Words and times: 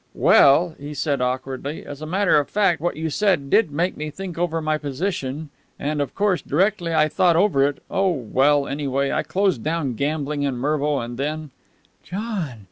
"Well," 0.15 0.73
he 0.79 0.95
said 0.95 1.21
awkwardly, 1.21 1.85
"as 1.85 2.01
a 2.01 2.07
matter 2.07 2.39
of 2.39 2.49
fact 2.49 2.81
what 2.81 2.95
you 2.95 3.11
said 3.11 3.51
did 3.51 3.69
make 3.71 3.95
me 3.95 4.09
think 4.09 4.35
over 4.35 4.59
my 4.59 4.79
position, 4.79 5.51
and, 5.77 6.01
of 6.01 6.15
course, 6.15 6.41
directly 6.41 6.91
I 6.91 7.07
thought 7.07 7.35
over 7.35 7.63
it 7.67 7.83
oh, 7.87 8.09
well, 8.09 8.65
anyway, 8.67 9.11
I 9.11 9.21
closed 9.21 9.61
down 9.61 9.93
gambling 9.93 10.41
in 10.41 10.57
Mervo, 10.57 10.97
and 11.01 11.19
then" 11.19 11.51
"John!" 12.03 12.57